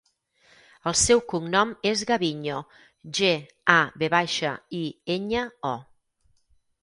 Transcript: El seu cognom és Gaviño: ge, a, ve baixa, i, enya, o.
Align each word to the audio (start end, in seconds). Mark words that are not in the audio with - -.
El 0.91 0.93
seu 1.01 1.19
cognom 1.33 1.73
és 1.89 2.01
Gaviño: 2.11 2.61
ge, 3.19 3.29
a, 3.75 3.77
ve 4.03 4.09
baixa, 4.13 4.55
i, 4.81 4.83
enya, 5.17 5.47
o. 5.73 5.75